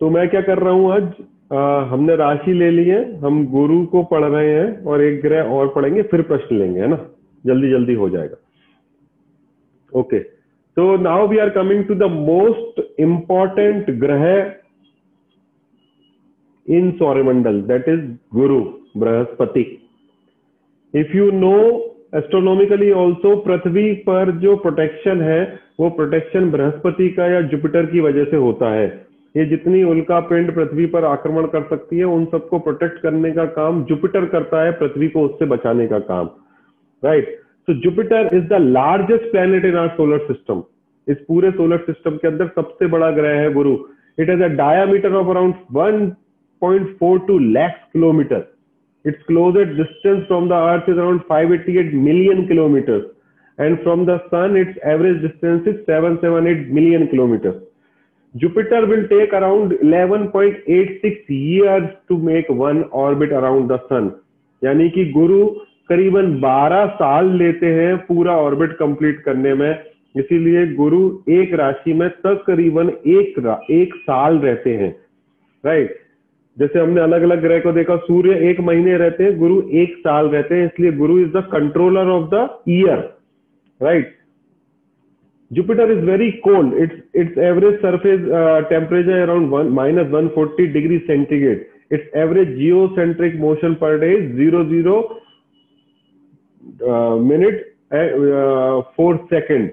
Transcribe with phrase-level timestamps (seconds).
[0.00, 1.02] तो मैं क्या कर रहा हूँ आज?
[1.52, 5.42] आ, हमने राशि ले ली है हम गुरु को पढ़ रहे हैं और एक ग्रह
[5.42, 6.98] और पढ़ेंगे फिर प्रश्न लेंगे है ना?
[7.46, 8.36] जल्दी जल्दी हो जाएगा।
[9.92, 10.18] ओके
[10.76, 14.24] तो now we are coming to the most important ग्रह
[16.68, 18.00] इन सौरमंडल that is
[18.34, 18.60] Guru
[18.96, 19.81] Brihaspati.
[20.94, 21.58] If you know
[22.14, 28.24] astronomically also पृथ्वी पर जो प्रोटेक्शन है, वो प्रोटेक्शन बृहस्पति का या जुपिटर की वजह
[28.24, 28.86] से होता है।
[29.36, 33.44] ये जितनी उल्का पिंड पृथ्वी पर आक्रमण कर सकती है, उन सबको प्रोटेक्ट करने का
[33.44, 36.30] काम जुपिटर करता है, पृथ्वी को उससे बचाने का काम।
[37.04, 37.38] Right
[37.68, 40.62] so Jupiter is the largest planet in our solar system
[41.08, 43.76] इस पूरे सोलर सिस्टम के अंदर सबसे बड़ा ग्रह है Guru.
[44.18, 48.44] It has a diameter of around 1.42 lakhs kilometers.
[49.04, 53.10] Its closest distance from the Earth is around 588 million kilometers,
[53.58, 57.62] and from the Sun, its average distance is 778 million kilometers.
[58.34, 64.12] Jupiter will take around 11.86 years to make one orbit around the Sun.
[64.64, 65.44] यानी कि गुरु
[65.88, 69.70] करीबन 12 साल लेते हैं पूरा orbit complete करने में
[70.16, 71.00] इसीलिए गुरु
[71.36, 73.38] एक राशि में तकरीबन एक
[73.70, 74.94] एक साल रहते हैं
[75.66, 76.01] राइट
[76.56, 80.26] जैसे हमने अलग अलग ग्रह को देखा, सूर्य एक महीने रहते हैं, गुरु एक साल
[80.28, 82.98] रहते हैं, इसलिए Guru is the controller of the year
[83.80, 84.16] right
[85.50, 88.20] Jupiter is very cold its its average surface
[88.68, 92.54] temperature around minus one forty degree centigrade its average
[92.96, 94.96] geocentric motion per day zero zero
[97.22, 97.60] minute
[98.96, 99.70] four second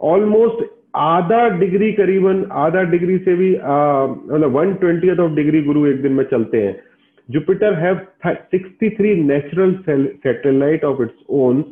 [0.00, 6.02] almost आधा degree करीबन, आधा degree से भी मतलब one twenty of degree गुरु एक
[6.02, 6.80] दिन में चलते हैं।
[7.28, 11.64] Jupiter have 63 natural satellite of its own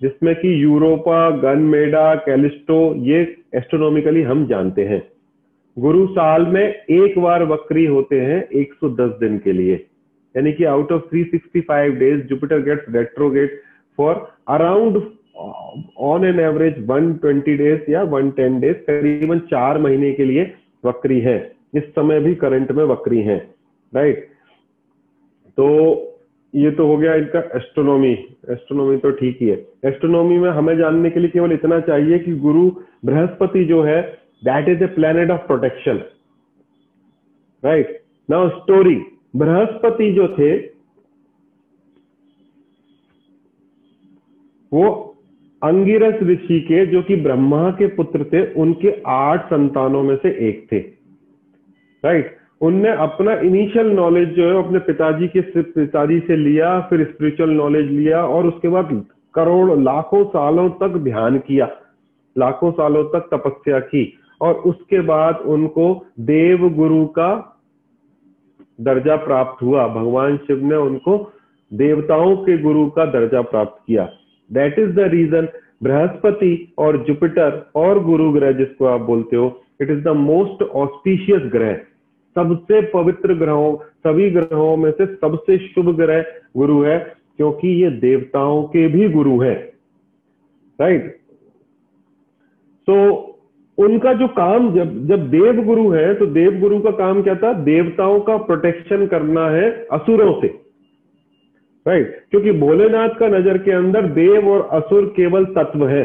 [0.00, 3.20] जिसमें कि यूरोपा गनमेडा कैलिस्टो ये
[3.54, 5.02] एस्ट्रोनॉमिकली हम जानते हैं।
[5.76, 9.74] गुरु साल में एक बार वक्री होते हैं 110 दिन के लिए।
[10.34, 13.60] यानी कि out of 365 days Jupiter gets retrograde
[13.98, 14.14] for
[14.48, 15.00] around
[15.38, 20.52] on an average 120 days या 110 डेज़ करीबन चार महीने के लिए
[20.84, 21.38] वक्री है।
[21.74, 23.36] इस समय भी करंट में वक्री है
[23.92, 24.26] राइट
[25.58, 25.66] तो
[26.54, 28.12] ये तो हो गया इनका एस्ट्रोनॉमी
[28.50, 29.56] एस्ट्रोनॉमी तो ठीक ही है।
[29.86, 32.70] एस्ट्रोनॉमी में हमें जानने के लिए केवल इतना चाहिए कि गुरु
[33.04, 34.00] बृहस्पति जो है
[34.42, 36.02] that is a planet of protection
[37.62, 38.94] right now story
[39.36, 40.56] Brihaspati जो थे,
[44.72, 45.07] वो
[45.62, 50.66] अंगिरस ऋषि के, जो कि ब्रह्मा के पुत्र थे, उनके आठ संतानों में से एक
[50.72, 50.78] थे।
[52.04, 57.50] राइट उनने अपना इनिशियल नॉलेज जो है अपने पिताजी के पिताजी से लिया, फिर स्पिरिचुअल
[57.50, 59.04] नॉलेज लिया, और उसके बाद
[59.34, 61.70] करोड़, लाखों सालों तक ध्यान किया।
[62.38, 67.60] लाखों सालों तक तपस्या की, और उसके बाद उनको देव गुरु का
[68.80, 71.32] दर्जा प्राप्त हुआ। भगवान शिव ने उनको
[71.72, 74.08] देवताओं के गुरु का दर्जा प्राप्त किया।
[74.50, 75.48] That is the reason
[75.82, 79.46] Brihaspati और जुपिटर और गुरु ग्रह जिसको आप बोलते हो
[79.80, 81.74] it is the most auspicious ग्रह।
[82.36, 86.24] सबसे पवित्र ग्रहों, सभी ग्रहों में से सबसे शुभ ग्रह
[86.56, 86.98] गुरु है,
[87.36, 89.54] क्योंकि ये देवताओं के भी गुरु है।
[90.78, 91.16] राइट
[92.88, 92.94] तो
[93.78, 97.52] उनका जो काम, जब जब देव गुरु है तो देव गुरु का काम क्या था?
[97.52, 100.48] देवताओं का प्रोटेक्शन करना है असुरों से।
[101.88, 106.04] राइट क्योंकि भोलेनाथ का नज़र के अंदर देव और असुर केवल तत्व है।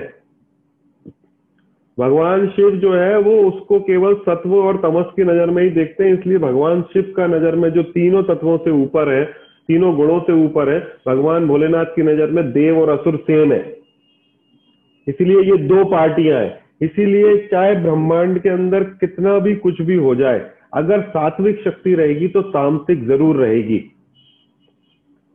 [1.98, 6.04] भगवान शिव जो है, वो उसको केवल सत्व और तमस की नज़र में ही देखते
[6.04, 9.24] हैं, इसलिए भगवान शिव का नज़र में जो तीनों तत्वों से ऊपर है,
[9.70, 13.62] तीनों गुणों से ऊपर है, भगवान भोलेनाथ की नज़र में देव और असुर सेम है।
[15.08, 20.16] इसीलिए ये दो पार्टियाँ हैं। इसीलिए चाहे ब्रह्मांड के अंदर कितना भी कुछ भी हो
[20.16, 20.40] जाए,
[20.74, 23.80] अगर सात्विक शक्ति रहेगी तो तामसिक ज़रूर रहेगी।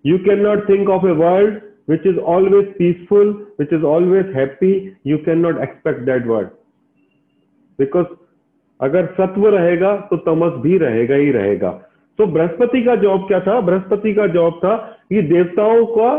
[0.05, 4.97] You cannot think of a world which is always peaceful, which is always happy.
[5.05, 6.50] You cannot expect that world.
[7.79, 8.06] Because
[8.81, 11.71] अगर सत्व रहेगा तो तमस भी रहेगा ही रहेगा
[12.19, 14.77] तो बृहस्पति का जॉब क्या था बृहस्पति का जॉब था
[15.09, 16.11] कि देवताओं का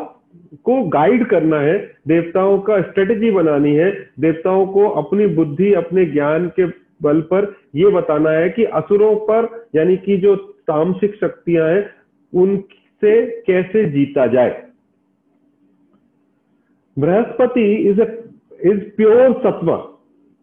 [0.66, 1.78] को गाइड करना है
[2.08, 3.90] देवताओं का स्ट्रेटेजी बनानी है
[4.20, 6.66] देवताओं को अपनी बुद्धि अपने ज्ञान के
[7.02, 10.36] बल पर यह बताना है कि असुरों पर यानी कि जो
[10.68, 11.86] तामसिक शक्तियाँ हैं
[12.34, 12.58] उन
[13.02, 13.14] से
[13.48, 14.64] कैसे जीता जाए?
[16.98, 18.06] Brihaspati is a
[18.66, 19.72] is pure sattva.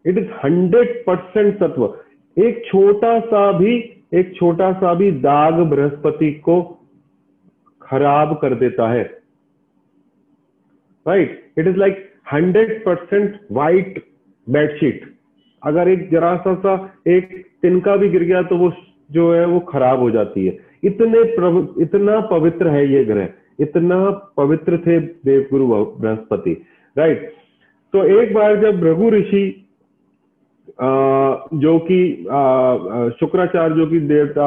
[0.05, 1.85] It is hundred percent sattva.
[2.37, 3.75] एक छोटा सा भी,
[4.15, 6.63] एक छोटा सा भी दाग बृहस्पति को
[7.83, 9.03] खराब कर देता है.
[11.07, 14.03] Right it is like hundred percent white
[14.47, 15.05] bedsheet
[15.63, 16.75] अगर एक जरा सा सा
[17.07, 18.73] एक तिनका भी गिर गया तो वो
[19.11, 20.59] जो है वो खराब हो जाती है.
[20.83, 21.21] इतने
[21.83, 23.29] इतना पवित्र है ये ग्रह,
[23.61, 26.53] इतना पवित्र थे देवगुरु बृहस्पति
[26.97, 27.31] राइट
[27.95, 29.63] तो एक बार जब रघु ऋषि
[30.79, 31.99] जो कि
[33.21, 34.47] शुक्राचार्य, जो कि देवता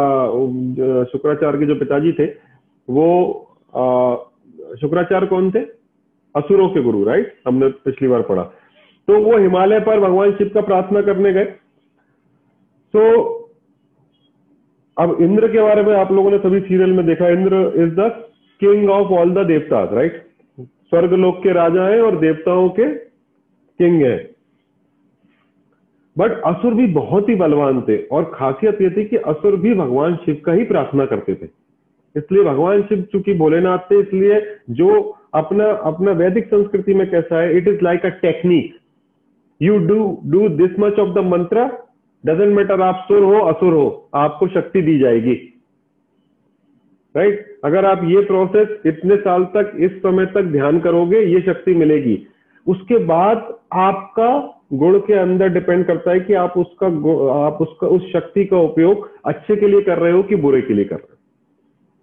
[1.11, 2.25] शुक्राचार्य के जो पिताजी थे,
[2.87, 3.07] वो
[4.81, 5.59] शुक्राचार्य कौन थे?
[6.35, 8.43] असुरों के गुरु राइट हमने पिछली बार पढ़ा।
[9.07, 11.45] तो वो हिमालय पर भगवान शिव का प्रार्थना करने गए।
[12.93, 13.01] तो
[14.99, 18.09] अब इंद्र के बारे में आप लोगों ने सभी सीरियल में देखा, Indra is the
[18.61, 20.25] king of all the devtas right
[20.57, 24.19] स्वर्ग लोक के राजा हैं और देवताओं के किंग हैं।
[26.15, 30.15] बट असुर भी बहुत ही बलवान थे और खासियत यह थी कि असुर भी भगवान
[30.15, 31.47] शिव का ही प्रार्थना करते थे।
[32.15, 34.41] इसलिए भगवान शिव चूँकि भोलेनाथ थे, इसलिए
[34.71, 34.99] जो
[35.35, 38.73] अपना अपना वैदिक संस्कृति में कैसा है it is like a technique
[39.61, 41.69] you do do this much of the mantra
[42.23, 43.85] doesn't matter आप सुर हो असुर हो
[44.15, 45.35] आपको शक्ति दी जाएगी
[47.15, 47.45] राइट right?
[47.65, 52.17] अगर आप ये प्रोसेस इतने साल तक इस समय तक ध्यान करोगे ये शक्ति मिलेगी
[52.67, 54.29] उसके बाद आपका
[54.73, 56.87] गुण के अंदर डिपेंड करता है कि आप उसका
[57.45, 60.73] आप उसका उस शक्ति का उपयोग अच्छे के लिए कर रहे हो कि बुरे के
[60.73, 61.17] लिए कर रहे हो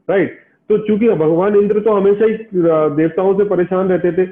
[0.08, 0.42] राइट right?
[0.70, 2.34] तो चूँकि भगवान इंद्र तो हमेशा ही
[2.96, 4.26] देवताओं से परेशान रहते थे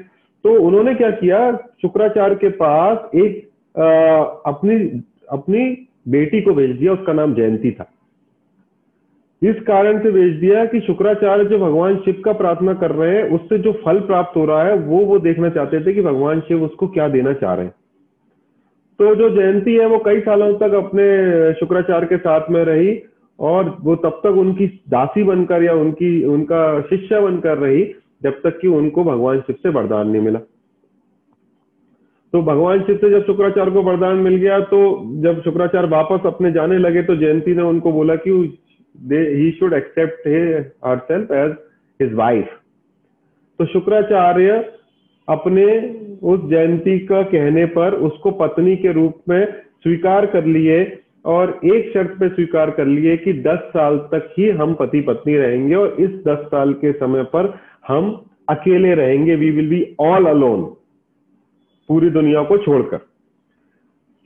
[0.45, 1.39] तो उन्होंने क्या किया
[1.81, 3.43] शुक्राचार्य के पास एक
[3.75, 3.87] आ,
[4.45, 4.75] अपनी
[5.29, 7.91] अपनी बेटी को भेज दिया, उसका नाम जयंती था।
[9.43, 13.29] इस कारण से भेज दिया कि शुक्राचार्य जो भगवान शिव का प्रार्थना कर रहे हैं,
[13.29, 16.63] उससे जो फल प्राप्त हो रहा है, वो वो देखना चाहते थे कि भगवान शिव
[16.63, 17.73] उसको क्या देना चाह रहे हैं।
[18.99, 21.05] तो जो जयंती है, वो कई सालों तक अपने
[21.53, 23.01] शुक्राचार्य के साथ में रही
[23.39, 28.59] और वो तब तक उनकी दासी बनकर या उनकी, उनका शिष्य बनकर रही, जब तक
[28.59, 30.39] कि उनको भगवान शिव से वरदान नहीं मिला।
[32.35, 34.77] तो भगवान शिव से जब शुक्राचार्य को वरदान मिल गया तो
[35.23, 38.31] जब शुक्राचार्य वापस अपने जाने लगे तो जयंती ने उनको बोला कि
[38.95, 40.27] he should accept
[40.85, 41.55] her self as
[41.99, 42.49] his wife
[43.59, 44.59] तो शुक्राचार्य
[45.27, 45.65] अपने
[46.23, 49.45] उस जयंती का कहने पर उसको पत्नी के रूप में
[49.83, 50.83] स्वीकार कर लिए
[51.29, 55.37] और एक शर्त पे स्वीकार कर लिए कि 10 साल तक ही हम पति पत्नी
[55.37, 57.53] रहेंगे और इस 10 साल के समय पर
[57.87, 58.15] हम
[58.49, 60.73] अकेले रहेंगे we will be all alone
[61.87, 62.97] पूरी दुनिया को छोड़कर।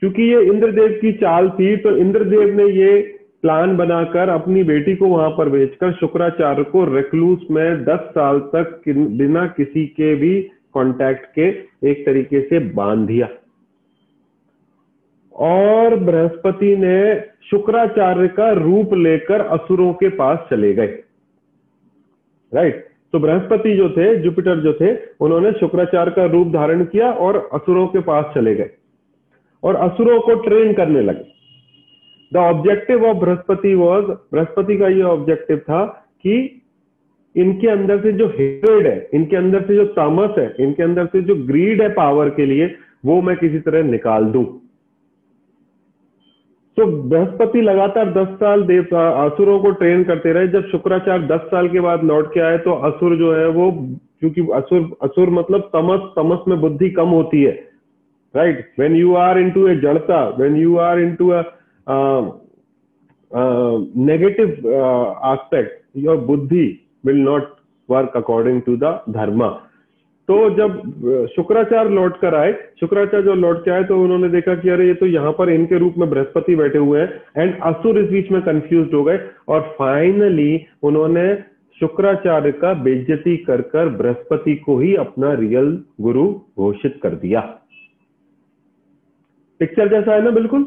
[0.00, 3.00] क्योंकि ये इंद्रदेव की चाल थी तो इंद्रदेव ने ये
[3.42, 8.82] प्लान बनाकर अपनी बेटी को वहाँ पर भेजकर शुक्राचार्य को रेक्लूस में 10 साल तक
[8.88, 10.42] बिना किसी के भी
[10.74, 11.48] कांटेक्ट के
[11.90, 13.28] एक तरीके से बाँध दिया।
[15.32, 21.02] और बृहस्पति ने शुक्राचार्य का रूप लेकर असुरों के पास चले गए।
[22.54, 27.50] राइट तो बृहस्पति जो थे, जुपिटर जो थे, उन्होंने शुक्राचार्य का रूप धारण किया और
[27.52, 28.70] असुरों के पास चले गए।
[29.64, 31.40] और असुरों को ट्रेन करने लगे।
[32.32, 35.86] The objective of Brihaspati was Brihaspati का यह ऑब्जेक्टिव था
[36.22, 36.62] कि
[37.36, 41.22] इनके अंदर से जो हेड है, इनके अंदर से जो तामस है, इनके अंदर से
[41.22, 42.74] जो ग्रीड है पावर के लिए,
[43.04, 44.69] वो मैं किसी तरह निकाल दूँ।
[46.80, 51.68] तो बृहस्पति लगातार 10 साल देव असुरों को ट्रेन करते रहे। जब शुक्राचार्य 10 साल
[51.68, 53.70] के बाद लौट के आए तो असुर जो है वो,
[54.20, 57.52] क्योंकि असुर असुर मतलब तमस तमस में बुद्धि कम होती है।
[58.34, 61.42] Right when you are into a jadta when you are into a
[64.06, 64.72] negative
[65.24, 66.66] aspect your buddhi
[67.06, 67.54] will not
[67.88, 69.48] work according to the dharma
[70.30, 74.68] तो जब शुक्राचार्य लौट कर आए, शुक्राचार्य जो लौट के आए तो उन्होंने देखा कि
[74.70, 78.10] अरे, ये तो यहाँ पर इनके रूप में बृहस्पति बैठे हुए हैं एंड असुर इस
[78.10, 79.18] बीच में कंफ्यूज हो गए,
[79.48, 81.24] और फाइनली उन्होंने
[81.80, 86.26] शुक्राचार्य का बेज्जती कर कर बृहस्पति को ही अपना रियल गुरु
[86.58, 87.40] घोषित कर दिया।
[89.60, 90.62] पिक्चर जैसा है ना, बिल्कुल?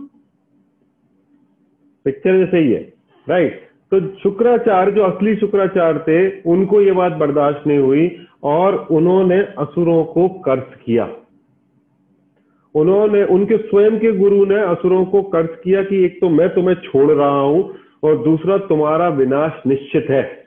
[2.05, 2.81] पिक्चर जैसे ही है
[3.27, 3.61] राइट
[3.93, 10.03] तो शुक्राचार्य, जो असली शुक्राचार्य थे, उनको ये बात बर्दाश्त नहीं हुई और उन्होंने असुरों
[10.03, 11.09] को कर्ज किया।
[12.75, 16.75] उन्होंने, उनके स्वयं के गुरु ने असुरों को कर्ज किया कि एक तो मैं तुम्हें
[16.75, 20.42] छोड़ रहा हूँ और दूसरा तुम्हारा विनाश निश्चित है।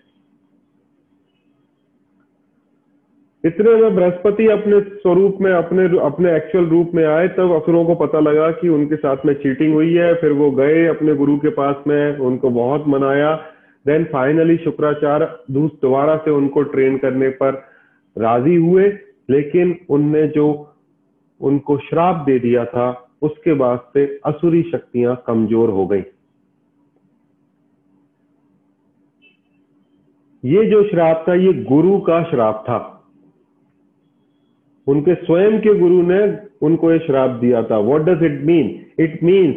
[3.46, 7.94] इतने में बृहस्पति अपने स्वरूप में, अपने अपने एक्चुअल रूप में आए, तब असुरों को
[7.94, 11.48] पता लगा कि उनके साथ में चीटिंग हुई है। फिर वो गए अपने गुरु के
[11.48, 13.36] पास में, उनको बहुत मनाया।
[13.86, 17.64] देन फाइनली शुक्राचार्य दूस, दोबारा से उनको ट्रेन करने पर
[18.18, 18.98] राज़ी हुए।
[19.30, 20.72] लेकिन उनने जो
[21.40, 26.02] उनको श्राप दे दिया था, उसके बाद से असुरी शक्तियाँ कमज़ोर हो गई।
[30.44, 32.92] ये जो श्राप था, ये गुरु का श्राप था।
[34.86, 36.20] उनके स्वयं के गुरु ने
[36.62, 39.56] उनको ये श्राप दिया था। What does it mean it means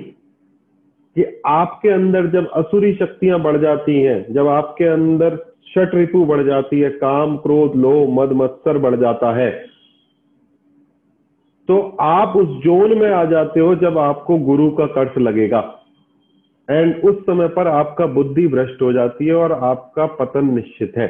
[1.16, 6.44] कि आपके अंदर जब असुरी शक्तियाँ बढ़ जाती हैं, जब आपके अंदर शट ऋतु बढ़
[6.44, 9.50] जाती है, काम, क्रोध लो मद, मत्सर बढ़ जाता है
[11.70, 15.60] तो आप उस जोन में आ जाते हो जब आपको गुरु का कर्ज लगेगा।
[16.68, 21.08] एंड उस समय पर आपका बुद्धि भ्रष्ट हो जाती है और आपका पतन निश्चित है।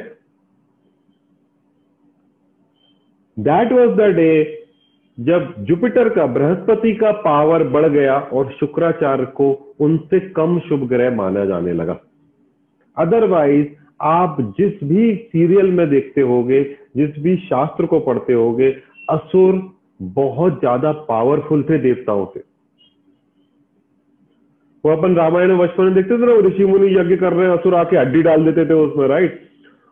[3.40, 4.32] दैट वॉज़ द डे
[5.18, 11.14] जब जुपिटर का, बृहस्पति का पावर बढ़ गया और शुक्राचार्य को उनसे कम शुभ ग्रह
[11.16, 11.98] माना जाने लगा।
[12.96, 13.66] अदरवाइज़
[14.02, 16.62] आप जिस भी सीरियल में देखते होगे,
[16.96, 18.70] जिस भी शास्त्र को पढ़ते होगे,
[19.10, 19.60] असुर
[20.00, 22.40] बहुत ज़्यादा पावरफुल थे देवताओं से।
[24.84, 27.74] वो अपन रामायण बचपन में देखते थे ना ऋषि मुनि यज्ञ कर रहे हैं, असुर
[27.74, 29.40] आके हड्डी डाल देते थे उसमें राइट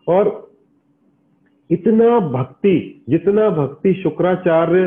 [0.07, 0.48] और
[1.71, 4.87] इतना भक्ति, जितना भक्ति शुक्राचार्य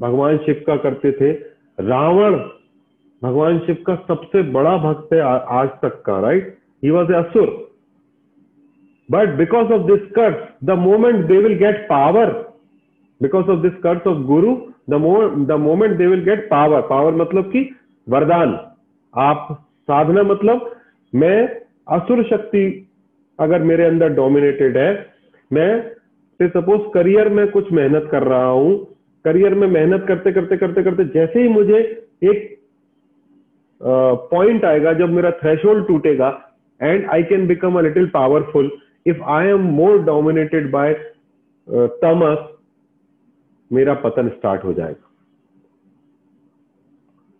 [0.00, 1.32] भगवान शिव का करते थे,
[1.80, 2.36] रावण
[3.22, 7.48] भगवान शिव का सबसे बड़ा भक्त है आज तक का right he was a asura.
[9.08, 12.32] But because of this curse the moment they will get power
[13.20, 14.54] because of this curse of guru
[14.90, 15.00] the
[15.48, 17.68] the moment they will get power power मतलब कि
[18.06, 18.58] वरदान।
[19.14, 19.48] आप
[19.88, 20.70] साधना मतलब
[21.12, 21.36] मैं
[21.90, 22.64] असुर शक्ति
[23.38, 24.90] अगर मेरे अंदर डोमिनेटेड है,
[25.50, 25.92] मैं
[26.40, 28.72] सपोज़ करियर में कुछ मेहनत कर रहा हूँ
[29.24, 31.78] करियर में मेहनत करते करते करते करते जैसे ही मुझे
[32.24, 32.50] एक
[33.80, 36.28] पॉइंट आएगा, जब मेरा थ्रेश टूटेगा
[36.80, 38.70] and I can become a little powerful
[39.06, 40.92] if I am more dominated by
[42.02, 42.38] tamas,
[43.70, 45.10] मेरा पतन स्टार्ट हो जाएगा।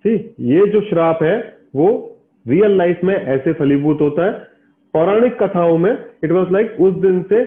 [0.05, 1.37] ठीक ये जो श्राप है,
[1.75, 4.33] वो रियल लाइफ में ऐसे फलीभूत होता है
[4.95, 5.93] पौराणिक कथाओं में
[6.25, 7.45] इट वॉज़ लाइक उस दिन से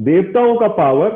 [0.00, 1.10] देवताओं का पावर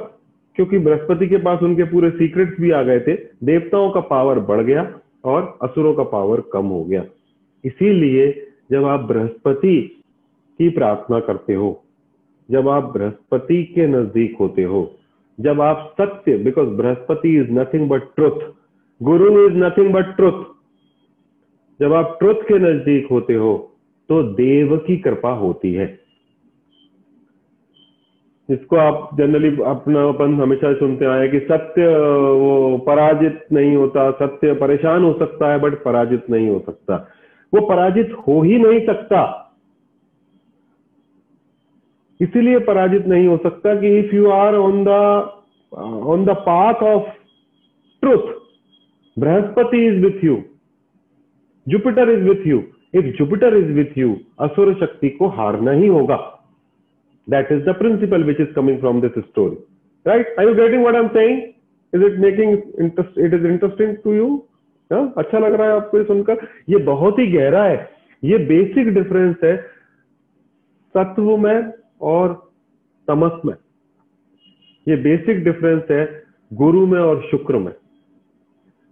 [0.57, 4.63] क्योंकि बृहस्पति के पास उनके पूरे सीक्रेट्स भी आ गए थे, देवताओं का पावर बढ़
[4.63, 4.83] गया
[5.25, 7.05] और असुरों का पावर कम हो गया।
[7.65, 8.31] इसीलिए
[8.71, 9.77] जब आप बृहस्पति
[10.59, 11.71] की प्रार्थना करते हो,
[12.49, 14.91] जब आप बृहस्पति के नज़दीक होते हो,
[15.39, 18.41] जब आप सत्य because Brihaspati is nothing but truth
[19.01, 20.45] guru is nothing but truth
[21.81, 23.53] जब आप ट्रुथ के नज़दीक होते हो
[24.09, 25.99] तो देव की कृपा होती है।
[28.51, 31.89] इसको आप जनरली अपना अपन हमेशा सुनते आए कि सत्य,
[32.29, 37.09] वो पराजित नहीं होता, सत्य परेशान हो सकता है बट पराजित नहीं हो सकता।
[37.55, 39.45] वो पराजित हो ही नहीं सकता।
[42.21, 44.89] इसीलिए पराजित नहीं हो सकता कि if you are on the
[46.07, 47.11] on the path of
[48.03, 48.35] truth
[49.19, 50.43] Brihaspati is with you
[51.69, 52.63] Jupiter is with you
[52.95, 56.17] if Jupiter is with you असुर शक्ति को हारना ही होगा
[57.29, 59.57] that is the principle which is coming from this story
[60.07, 61.43] right I you getting what I am saying
[61.93, 64.37] is it making interest it is interesting to you
[64.91, 67.79] अच्छा लग रहा है आपको ये सुनकर ये बहुत ही गहरा है
[68.23, 69.57] ये बेसिक डिफरेंस है
[70.95, 71.73] सत्व में
[72.11, 72.35] और
[73.09, 73.55] तमस में
[74.87, 76.05] ये बेसिक डिफरेंस है
[76.51, 77.73] गुरु में और शुक्र में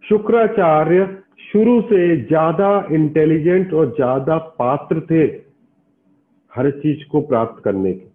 [0.04, 1.04] शुक्राचार्य
[1.52, 5.22] शुरू से ज़्यादा इंटेलिजेंट और ज़्यादा पात्र थे
[6.52, 8.06] हर चीज़ को प्राप्त करने के।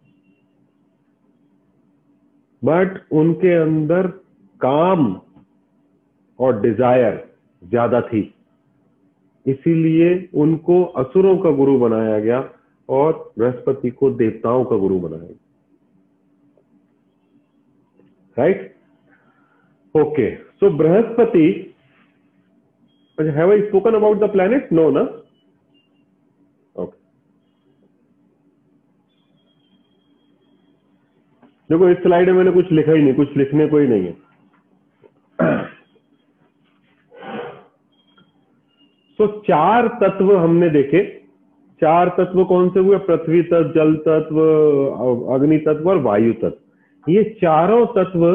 [2.62, 4.08] बट उनके अंदर
[4.62, 5.06] काम
[6.40, 7.24] और डिज़ायर
[7.62, 8.22] ज़्यादा थी।
[9.46, 12.40] इसीलिए उनको असुरों का गुरु बनाया गया
[12.90, 15.38] और बृहस्पति को देवताओं का गुरु बनाया गया।
[18.38, 18.60] Right
[19.96, 21.71] okay so Brihaspati
[23.28, 24.72] have I spoken about the planet?
[24.72, 25.08] No, na?
[26.76, 26.98] Okay.
[31.70, 34.14] देखो इस स्लाइड में मैंने कुछ लिखा ही नहीं कुछ लिखने को ही नहीं है
[39.20, 41.04] तो चार तत्व हमने देखे
[41.82, 44.40] चार तत्व कौन से हुए पृथ्वी तत्व जल तत्व
[45.36, 48.26] अग्नि तत्व और वायु तत्व ये चारों तत्व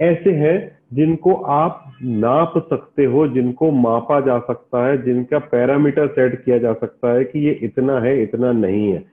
[0.00, 0.56] ऐसे हैं
[0.92, 6.72] जिनको आप नाप सकते हो, जिनको मापा जा सकता है, जिनका पैरामीटर सेट किया जा
[6.72, 9.04] सकता है कि ये इतना है, इतना नहीं है।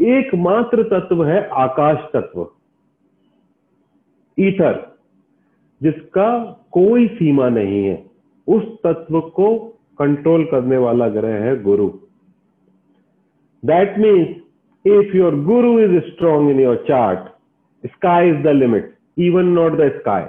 [0.00, 2.46] एकमात्र तत्व है आकाश तत्व,
[4.38, 4.96] ईथर,
[5.82, 6.28] जिसका
[6.72, 8.06] कोई सीमा नहीं है।
[8.48, 9.56] उस तत्व को
[9.98, 11.88] कंट्रोल करने वाला ग्रह है Guru.
[13.62, 14.28] That means
[14.86, 17.28] if your Guru is strong in your chart
[17.86, 20.22] sky is the limit even not the sky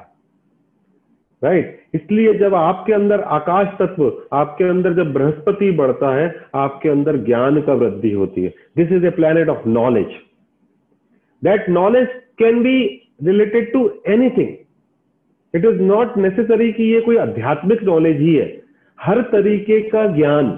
[1.44, 1.96] right right?
[1.96, 7.62] इसलिए जब आपके अंदर आकाश तत्व, आपके अंदर जब बृहस्पति बढ़ता है, आपके अंदर ज्ञान
[7.62, 10.16] का वृद्धि होती है। This is a planet of knowledge
[11.44, 12.08] that knowledge
[12.40, 12.80] can be
[13.24, 14.50] related to anything
[15.54, 18.62] it is not necessary कि ये कोई आध्यात्मिक नॉलेज ही है।
[19.00, 20.52] हर तरीके का ज्ञान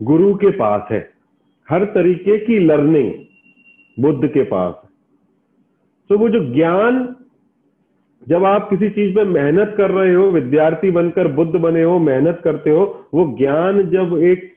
[0.00, 1.10] गुरु के पास है।
[1.68, 3.12] हर तरीके की लर्निंग
[3.96, 4.74] बुद्ध के पास
[6.10, 6.98] तो वो जो ज्ञान
[8.28, 12.40] जब आप किसी चीज़ में मेहनत कर रहे हो, विद्यार्थी बनकर, बुद्ध बने हो, मेहनत
[12.44, 14.52] करते हो, वो ज्ञान जब एक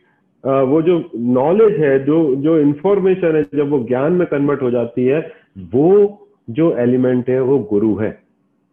[0.46, 5.06] वो जो नॉलेज है, जो जो इंफॉर्मेशन है, जब वो ज्ञान में कन्वर्ट हो जाती
[5.06, 6.18] है, वो
[6.50, 8.20] जो एलिमेंट है, वो गुरु है।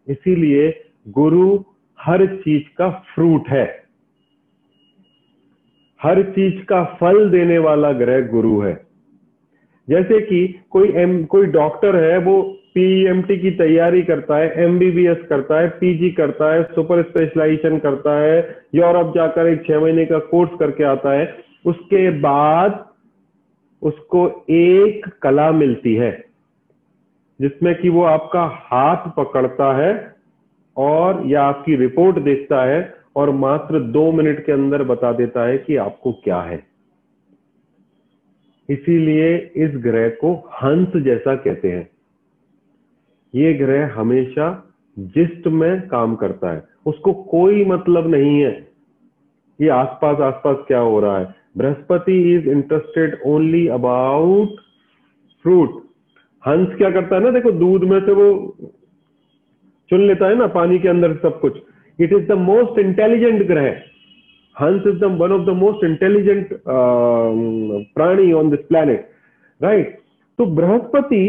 [0.07, 1.59] इसीलिए गुरु
[2.01, 3.83] हर चीज़ का फ्रूट है।
[6.03, 8.85] हर चीज़ का फल देने वाला ग्रह गुरु है।
[9.89, 15.59] जैसे कि कोई एम कोई डॉक्टर है, वो पीएमटी की तैयारी करता है एमबीबीएस करता
[15.59, 18.37] है पीजी करता है, सुपर स्पेशलाइजेशन करता है,
[18.75, 22.85] यूरोप जाकर एक छह महीने का कोर्स करके आता है। उसके बाद
[23.81, 26.11] उसको एक कला मिलती है,
[27.39, 30.15] जिसमें कि वो आपका हाथ पकड़ता है
[30.77, 35.57] और या आपकी रिपोर्ट देखता है और मात्र दो मिनट के अंदर बता देता है
[35.57, 36.63] कि आपको क्या है।
[38.69, 40.33] इसीलिए इस ग्रह को
[40.63, 41.87] हंस जैसा कहते हैं।
[43.33, 44.47] ये ग्रह हमेशा
[44.97, 50.99] जिस्ट में काम करता है। उसको कोई मतलब नहीं है कि आसपास आसपास क्या हो
[50.99, 54.59] रहा है। Brihaspati is interested only about
[55.45, 55.81] fruit
[56.43, 58.27] हंस क्या करता है ना, देखो दूध में से वो
[59.89, 61.57] चुन लेता है ना, पानी के अंदर सब कुछ।
[61.99, 63.69] It is the most intelligent graha.
[64.55, 66.49] Hans is the one of the most intelligent
[67.95, 69.09] prani on this planet
[69.61, 69.97] right
[70.39, 71.21] तो बृहस्पति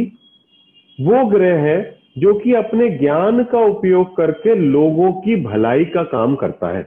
[1.01, 6.35] वो ग्रह है जो कि अपने ज्ञान का उपयोग करके लोगों की भलाई का काम
[6.35, 6.83] करता है।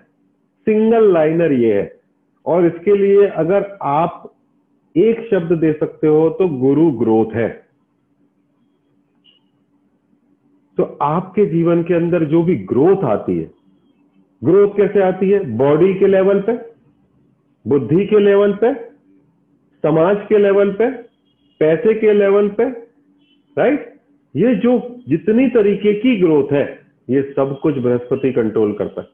[0.66, 2.00] सिंगल लाइनर ये है।
[2.46, 4.36] और इसके लिए अगर आप
[4.98, 7.68] एक शब्द दे सकते हो तो गुरु ग्रोथ है।
[10.78, 13.52] तो आपके जीवन के अंदर जो भी ग्रोथ आती है,
[14.44, 15.58] ग्रोथ कैसे आती है?
[15.58, 16.54] बॉडी के लेवल पे,
[17.70, 18.74] बुद्धि के लेवल पे,
[19.82, 20.92] समाज के लेवल पे,
[21.60, 22.70] पैसे के लेवल पे,
[23.58, 23.93] राइट?
[24.36, 29.08] ये जो जितनी तरीके की ग्रोथ है, ये सब कुछ बृहस्पति कंट्रोल करता है।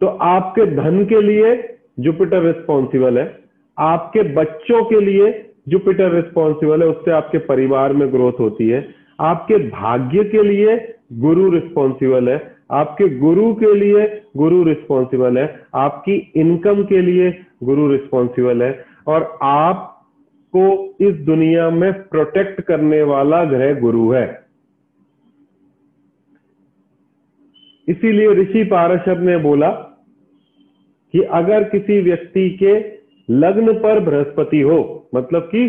[0.00, 3.44] तो आपके धन के लिए जुपिटर रिस्पॉन्सिबल है,
[3.78, 9.56] आपके बच्चों के लिए जुपिटर रिस्पॉन्सिबल है, उससे आपके परिवार में ग्रोथ होती है, आपके
[9.56, 10.76] भाग्य के लिए
[11.12, 17.30] गुरु रिस्पॉन्सिबल है, आपके गुरु के लिए गुरु रिस्पॉन्सिबल है, आपकी इनकम के लिए
[17.64, 19.93] गुरु रिस्पॉन्सिबल है, और आप
[20.56, 20.66] को
[21.00, 24.26] इस दुनिया में प्रोटेक्ट करने वाला ग्रह गुरु है।
[27.88, 29.70] इसीलिए ऋषि पारशर ने बोला
[31.14, 32.74] कि अगर किसी व्यक्ति के
[33.28, 34.78] लग्न पर बृहस्पति हो
[35.14, 35.66] मतलब कि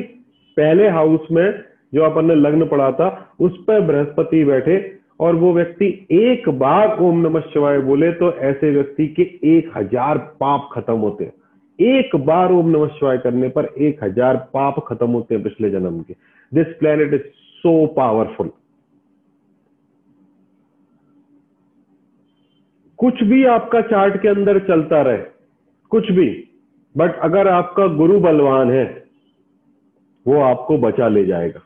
[0.58, 1.48] पहले हाउस में
[1.93, 4.78] जो अपन ने लग्न पढ़ा था, उस पर बृहस्पति बैठे
[5.19, 10.17] और वो व्यक्ति एक बार ओम नमः शिवाय बोले तो ऐसे व्यक्ति के एक हज़ार
[10.39, 11.34] पाप खत्म होते हैं।
[11.79, 16.01] एक बार ओम नमः शिवाय करने पर एक हज़ार पाप खत्म होते हैं पिछले जन्म
[16.01, 16.13] के।
[16.51, 17.21] This planet is
[17.63, 18.51] so powerful
[22.99, 25.17] कुछ भी आपका चार्ट के अंदर चलता रहे,
[25.91, 26.27] कुछ भी
[26.95, 28.85] बट अगर आपका गुरु बलवान है,
[30.25, 31.61] वो आपको बचा ले जाएगा।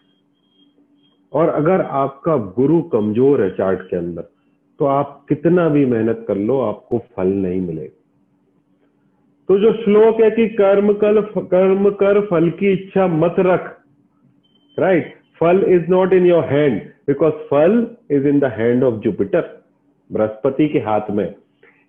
[1.32, 4.22] और अगर आपका गुरु कमज़ोर है चार्ट के अंदर
[4.80, 7.99] तो आप कितना भी मेहनत कर लो, आपको फल नहीं मिलेगा।
[9.50, 11.20] तो जो श्लोक है कि कर्म कल
[11.52, 13.70] कर्म कर फल की इच्छा मत रख
[14.78, 17.74] right phal is not in your hand because phal
[18.12, 19.48] is in the hand of Jupiter
[20.10, 21.34] Brihaspati के हाथ में।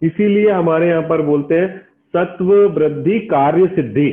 [0.03, 1.69] इसीलिए हमारे यहाँ पर बोलते हैं,
[2.15, 4.09] सत्व वृद्धि कार्य सिद्धि।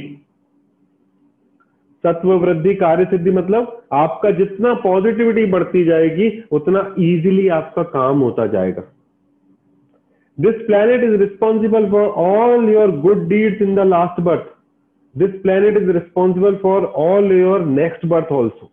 [2.04, 8.48] सत्व वृद्धि कार्य सिद्धि मतलब आपका जितना पॉजिटिविटी बढ़ती जाएगी, उतना इजीली आपका काम होता
[8.48, 8.84] जाएगा।
[10.38, 14.48] This planet is responsible for all your good deeds in the last birth.
[15.16, 18.72] This planet is responsible for all your next birth also.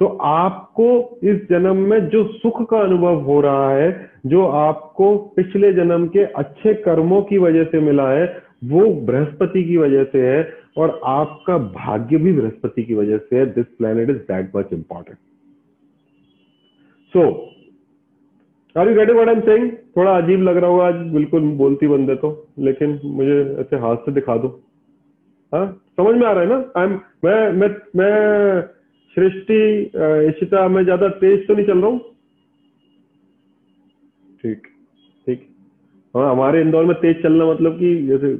[0.00, 0.86] तो आपको
[1.22, 3.90] इस जन्म में जो सुख का अनुभव हो रहा है
[4.26, 8.26] जो आपको पिछले जन्म के अच्छे कर्मों की वजह से मिला है
[8.64, 10.42] वो बृहस्पति की वजह से है
[10.78, 15.18] और आपका भाग्य भी बृहस्पति की वजह से है this planet is that much important
[17.14, 17.24] so
[18.76, 21.88] are you getting what I am saying थोड़ा अजीब लग रहा होगा आज बिल्कुल बोलती
[21.88, 24.48] बंदे तो लेकिन मुझे ऐसे हाथ से दिखा दो।
[25.52, 25.66] हाँ?
[25.96, 26.72] समझ में आ रहा है ना?
[26.76, 26.92] आई एम
[27.24, 28.62] मैं मैं मैं
[29.16, 29.58] सृष्टि
[30.28, 32.00] इशिता, मैं ज़्यादा तेज तो नहीं चल रहा हूँ?
[34.42, 34.66] ठीक
[35.26, 35.46] ठीक।
[36.14, 38.34] हाँ हमारे इंदौर में तेज चलना मतलब कि जैसे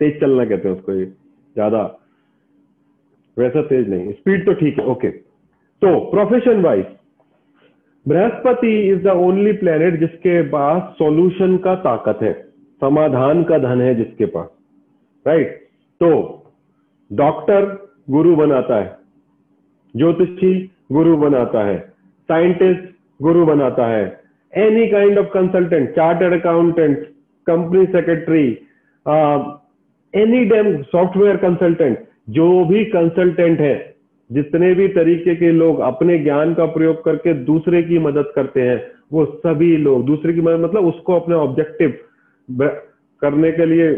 [0.00, 1.82] तेज चलना कहते हैं उसको ये, ज़्यादा।
[3.36, 6.84] वैसा तेज नहीं, स्पीड तो ठीक है, ओके। तो profession wise
[8.08, 12.32] Brihaspati is the only planet जिसके पास सॉल्यूशन का ताकत है,
[12.82, 14.48] समाधान का धन है जिसके पास
[15.26, 15.58] राइट right?
[16.00, 16.44] तो
[17.10, 17.66] डॉक्टर
[18.10, 18.96] गुरु बनाता है,
[19.94, 20.52] ज्योतिषी
[20.92, 21.78] गुरु बनाता है
[22.28, 22.88] साइंटिस्ट
[23.20, 24.04] गुरु बनाता है
[24.52, 26.98] any kind of consultant chartered accountant
[27.46, 28.46] company secretary
[30.14, 31.98] any damn software consultant
[32.30, 33.74] जो भी कंसल्टेंट है
[34.30, 38.80] जितने भी तरीके के लोग अपने ज्ञान का प्रयोग करके दूसरे की मदद करते हैं,
[39.12, 41.98] वो सभी लोग, दूसरे की मदद मतलब उसको अपने ऑब्जेक्टिव
[43.22, 43.88] करने के लिए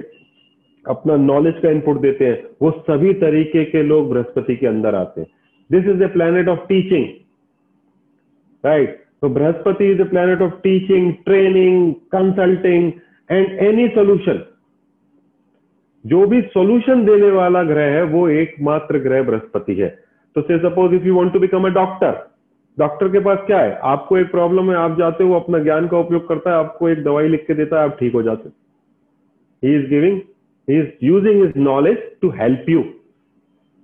[0.84, 5.20] अपना नॉलेज का इनपुट देते हैं, वो सभी तरीके के लोग बृहस्पति के अंदर आते
[5.20, 5.28] हैं।
[5.70, 7.06] This is the planet of teaching
[8.64, 12.92] right तो Brihaspati is the planet of teaching training consulting
[13.30, 14.42] and any solution
[16.04, 19.88] जो भी सोल्यूशन देने वाला ग्रह है, वो एकमात्र ग्रह बृहस्पति है।
[20.36, 22.28] तो से suppose if you want to become a doctor
[22.78, 23.74] doctor के पास क्या है?
[23.82, 27.02] आपको एक प्रॉब्लम है, आप जाते हो, अपना ज्ञान का उपयोग करता है, आपको एक
[27.04, 30.20] दवाई लिख के देता है, आप ठीक हो जाते ही। Is giving
[30.68, 32.80] he is using his knowledge to help you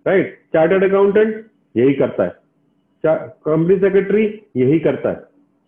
[0.07, 1.45] right chartered accountant
[1.77, 2.37] यही करता है।
[3.05, 4.25] कंपनी सेक्रेटरी
[4.57, 5.25] यही करता है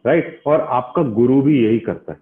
[0.06, 0.46] राइट right?
[0.46, 2.18] और आपका गुरु भी यही करता है।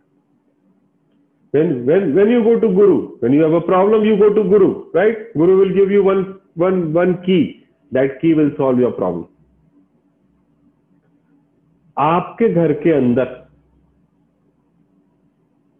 [1.54, 4.42] When when when you go to guru, when you have a problem, you go to
[4.48, 4.66] guru,
[4.96, 5.20] right?
[5.36, 6.24] Guru will give you one
[6.62, 7.42] one one key
[7.96, 9.24] that key will solve your problem.
[11.98, 13.46] आपके घर के अंदर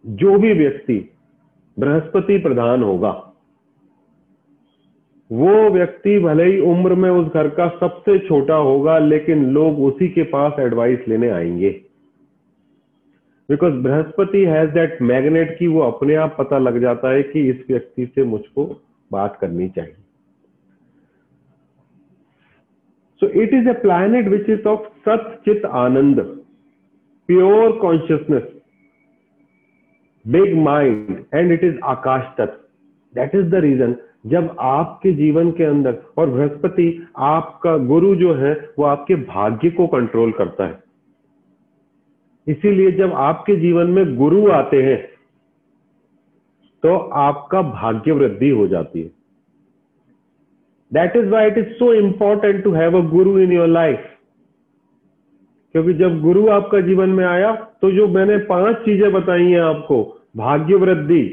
[0.05, 1.09] जो भी व्यक्ति
[1.79, 3.09] बृहस्पति प्रधान होगा,
[5.31, 10.07] वो व्यक्ति भले ही उम्र में उस घर का सबसे छोटा होगा, लेकिन लोग उसी
[10.07, 11.69] के पास एडवाइस लेने आएँगे।
[13.49, 17.65] Because Brihaspati has that magnet की वो अपने आप पता लग जाता है कि इस
[17.69, 19.95] व्यक्ति से मुझको बात करनी चाहिए।
[23.21, 26.19] So it is a planet which is of sachit anand
[27.29, 28.43] pure consciousness
[30.25, 33.95] big mind and it is akash tattva that is the reason
[34.27, 39.87] जब आपके जीवन के अंदर और बृहस्पति आपका गुरु जो है, वो आपके भाग्य को
[39.87, 40.83] कंट्रोल करता है।
[42.47, 44.97] इसीलिए जब आपके जीवन में गुरु आते हैं
[46.83, 49.09] तो आपका भाग्य वृद्धि हो जाती है।
[50.91, 54.05] That is why it is so important to have a guru in your life
[55.75, 60.03] क्योंकि जब गुरु आपका जीवन में आया तो जो मैंने पाँच चीज़ें बताई हैं आपको,
[60.37, 61.23] भाग्य वृद्धि,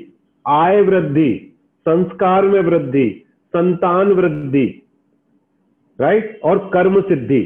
[0.45, 1.31] आय वृद्धि,
[1.87, 3.09] संस्कार में वृद्धि,
[3.55, 4.67] संतान वृद्धि
[5.99, 7.41] राइट और कर्म सिद्धि,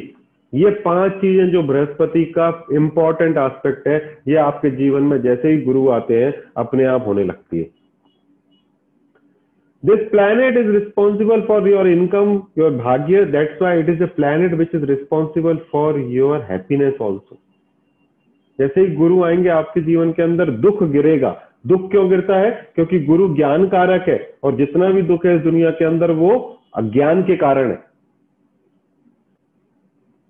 [0.52, 3.96] ये पाँच चीज़ें जो बृहस्पति का इंपॉर्टेंट एस्पेक्ट है,
[4.28, 7.70] ये आपके जीवन में जैसे ही गुरु आते हैं, अपने आप होने लगती है।
[9.84, 14.52] This planet is responsible for your income your bhagya that's why it is a planet
[14.52, 17.38] which is responsible for your happiness also
[18.60, 22.70] जैसे ही गुरु आएँगे, आपके जीवन के अंदर दुख गिरेगा। दुख क्यों गिरता है?
[22.74, 26.58] क्योंकि गुरु ज्ञान कारक है। और जितना भी दुख है इस दुनिया के अंदर, वो
[26.76, 27.78] अज्ञान के कारण है।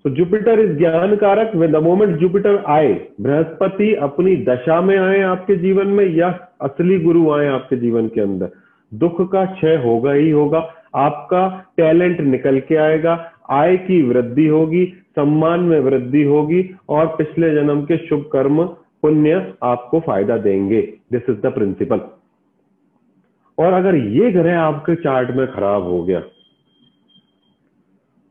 [0.04, 5.56] तो जुपिटर इज़ ज्ञान कारक द मोमेंट जुपिटर आए, बृहस्पति अपनी दशा में आए आपके
[5.56, 8.48] जीवन में, या असली गुरु आए आपके जीवन के अंदर।
[8.92, 10.58] दुख का क्षय होगा ही होगा।
[10.96, 13.14] आपका टैलेंट निकल के आएगा।
[13.50, 14.84] आय की वृद्धि होगी,
[15.16, 18.64] सम्मान में वृद्धि होगी और पिछले जन्म के शुभ कर्म
[19.02, 20.80] पुण्य आपको फ़ायदा देंगे।
[21.12, 22.00] दिस इज़ द प्रिंसिपल
[23.58, 26.20] और अगर ये ग्रह आपके चार्ट में खराब हो गया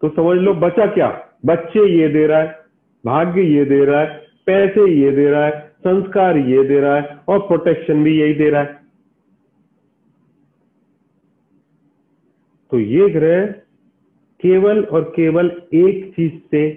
[0.04, 1.08] तो समझ लो बचा क्या?
[1.46, 2.56] बच्चे ये दे रहा है,
[3.04, 4.08] भाग्य ये दे रहा है,
[4.46, 8.50] पैसे ये दे रहा है, संस्कार ये दे रहा है और प्रोटेक्शन भी यही दे
[8.50, 8.77] रहा है।
[12.72, 13.46] तो ये ग्रह
[14.44, 16.70] केवल और केवल एक चीज़ से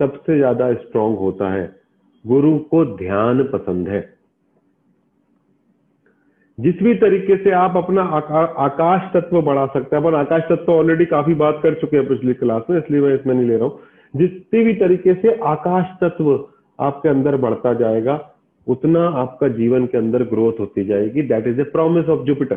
[0.00, 1.64] सबसे ज़्यादा स्ट्रांग होता है।
[2.24, 4.00] गुरु को ध्यान पसंद है।
[6.58, 10.72] जिस भी तरीके से आप अपना आका, आकाश तत्व बढ़ा सकते हैं। अपन आकाश तत्व
[10.72, 13.68] ऑलरेडी काफ़ी बात कर चुके हैं पिछली क्लास में इसलिए मैं इसमें नहीं ले रहा
[13.68, 13.80] हूँ।
[14.14, 16.32] जिससे भी तरीके से आकाश तत्व
[16.78, 18.20] आपके अंदर बढ़ता जाएगा
[18.66, 22.56] उतना आपका जीवन के अंदर ग्रोथ होती जाएगी। That is a promise of Jupiter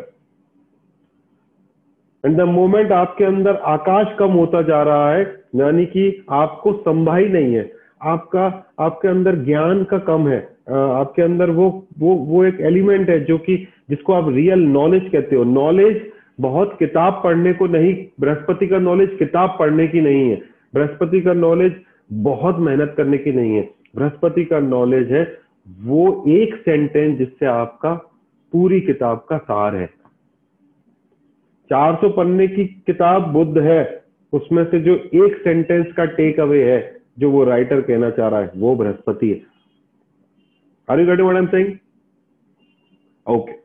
[2.25, 7.25] and the moment आपके अंदर आकाश कम होता जा रहा है, यानी कि आपको संभाई
[7.25, 7.71] नहीं है,
[8.03, 13.25] आपका, आपके अंदर ज्ञान का कम है आपके अंदर वो वो वो एक एलिमेंट है
[13.25, 18.67] जो कि, जिसको आप रियल नॉलेज कहते हो। नॉलेज बहुत किताब पढ़ने को नहीं, बृहस्पति
[18.67, 20.41] का नॉलेज किताब पढ़ने की नहीं है।
[20.73, 21.73] बृहस्पति का नॉलेज
[22.13, 25.37] बहुत मेहनत करने की नहीं है। बृहस्पति का नॉलेज है,
[25.83, 27.93] वो एक सेंटेंस जिससे आपका
[28.53, 29.89] पूरी किताब का सार है।
[31.71, 34.03] 400 पन्ने की किताब बुद्ध है,
[34.33, 38.39] उसमें से जो एक सेंटेंस का टेक अवे है, जो वो राइटर कहना चाह रहा
[38.39, 39.41] है, वो बृहस्पति है।
[40.89, 41.77] Are you getting what I am saying
[43.27, 43.60] okay